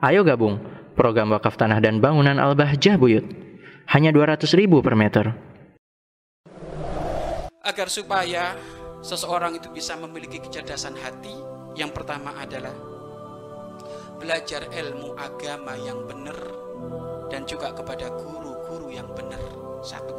[0.00, 0.56] Ayo gabung
[0.96, 3.20] program wakaf tanah dan bangunan Al-Bahjah Buyut.
[3.92, 5.36] Hanya 200 ribu per meter.
[7.60, 8.56] Agar supaya
[9.04, 11.36] seseorang itu bisa memiliki kecerdasan hati,
[11.76, 12.72] yang pertama adalah
[14.16, 16.48] belajar ilmu agama yang benar
[17.28, 19.44] dan juga kepada guru-guru yang benar.
[19.84, 20.16] Satu,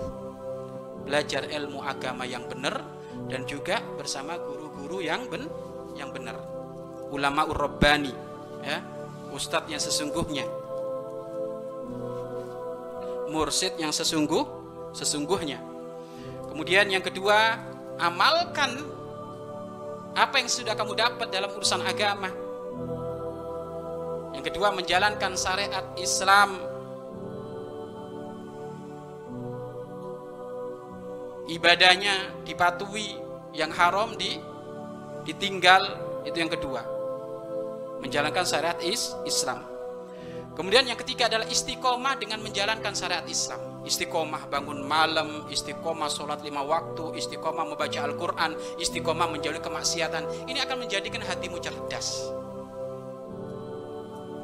[1.10, 2.86] belajar ilmu agama yang benar
[3.34, 5.50] dan juga bersama guru-guru yang ben
[5.98, 6.38] yang benar.
[7.10, 8.14] Ulama urrobbani,
[8.62, 9.01] ya,
[9.32, 10.46] ustadz yang sesungguhnya,
[13.32, 14.44] mursid yang sesungguh
[14.92, 15.60] sesungguhnya.
[16.52, 17.56] Kemudian yang kedua,
[17.96, 18.76] amalkan
[20.12, 22.28] apa yang sudah kamu dapat dalam urusan agama.
[24.36, 26.60] Yang kedua, menjalankan syariat Islam
[31.48, 33.16] ibadahnya dipatuhi,
[33.52, 34.40] yang haram di
[35.28, 35.84] ditinggal
[36.24, 37.01] itu yang kedua.
[38.02, 39.62] Menjalankan syariat is, Islam.
[40.52, 43.82] Kemudian yang ketiga adalah istiqomah dengan menjalankan syariat Islam.
[43.88, 50.52] Istiqomah bangun malam, istiqomah sholat lima waktu, istiqomah membaca Al-Quran, istiqomah menjauhi kemaksiatan.
[50.52, 52.30] Ini akan menjadikan hatimu cerdas.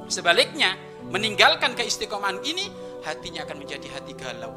[0.08, 0.80] Sebaliknya,
[1.12, 2.72] meninggalkan keistiqomahan ini,
[3.04, 4.54] hatinya akan menjadi hati galau.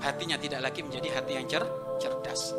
[0.00, 1.64] Hatinya tidak lagi menjadi hati yang cer
[2.00, 2.56] cerdas.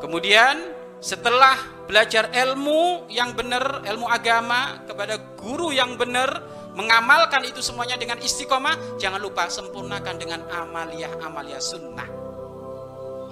[0.00, 1.56] Kemudian setelah
[1.90, 6.38] belajar ilmu yang benar, ilmu agama kepada guru yang benar,
[6.78, 12.06] mengamalkan itu semuanya dengan istiqomah, jangan lupa sempurnakan dengan amaliyah amaliyah sunnah.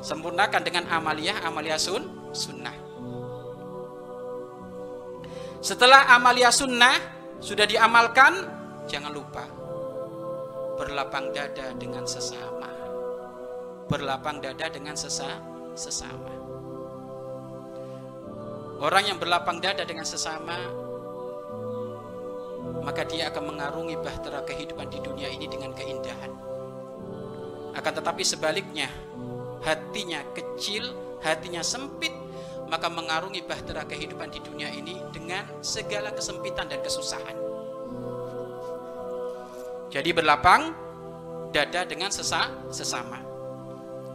[0.03, 2.03] Sempurnakan dengan amaliyah amaliyah sun
[2.34, 2.75] sunnah.
[5.62, 6.98] Setelah amaliyah sunnah
[7.39, 8.42] sudah diamalkan,
[8.91, 9.47] jangan lupa
[10.75, 12.75] berlapang dada dengan sesama.
[13.86, 15.39] Berlapang dada dengan sesa,
[15.79, 16.39] sesama.
[18.78, 20.89] Orang yang berlapang dada dengan sesama
[22.89, 26.33] maka dia akan mengarungi bahtera kehidupan di dunia ini dengan keindahan.
[27.77, 28.88] Akan tetapi sebaliknya,
[29.61, 32.17] hatinya kecil, hatinya sempit,
[32.72, 37.36] maka mengarungi bahtera kehidupan di dunia ini dengan segala kesempitan dan kesusahan.
[39.92, 40.72] Jadi berlapang
[41.52, 43.20] dada dengan sesa, sesama.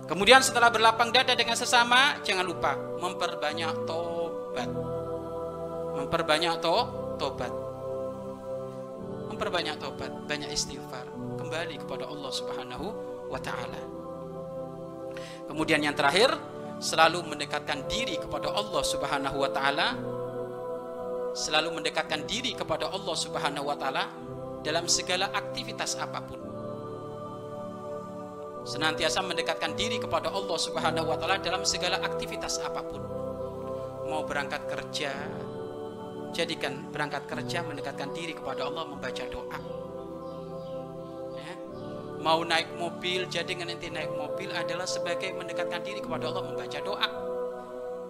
[0.09, 3.85] Kemudian setelah berlapang dada dengan sesama, jangan lupa memperbanyak
[4.53, 4.69] tobat.
[5.97, 6.78] Memperbanyak to,
[7.18, 7.53] tobat.
[9.34, 11.09] Memperbanyak tobat, banyak istighfar,
[11.41, 12.88] kembali kepada Allah Subhanahu
[13.34, 13.81] wa taala.
[15.50, 16.38] Kemudian yang terakhir,
[16.78, 19.97] selalu mendekatkan diri kepada Allah Subhanahu wa taala.
[21.34, 24.06] Selalu mendekatkan diri kepada Allah Subhanahu wa taala
[24.62, 26.38] dalam segala aktivitas apa pun.
[28.70, 33.22] Senantiasa mendekatkan diri kepada Allah Subhanahu wa taala dalam segala aktivitas apa pun.
[34.03, 35.12] Mau berangkat kerja,
[36.34, 39.59] jadikan berangkat kerja mendekatkan diri kepada Allah membaca doa.
[41.38, 41.53] Ya.
[42.19, 47.08] Mau naik mobil, jadikan nanti naik mobil adalah sebagai mendekatkan diri kepada Allah membaca doa.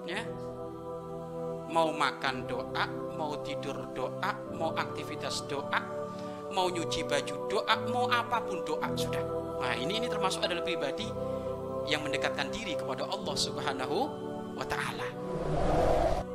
[0.07, 0.21] Ya.
[1.69, 2.85] Mau makan doa,
[3.17, 5.81] mau tidur doa, mau aktivitas doa,
[6.53, 9.25] mau nyuci baju doa, mau apa pun doa sudah.
[9.57, 11.07] Nah, ini ini termasuk adalah pribadi
[11.89, 13.99] yang mendekatkan diri kepada Allah Subhanahu
[14.57, 15.07] wa taala.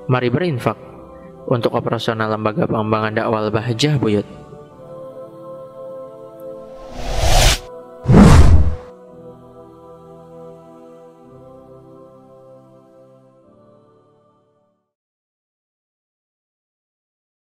[0.09, 0.79] Mari berinfak
[1.49, 4.27] untuk operasional lembaga pengembangan dakwah Bahjah Buyut.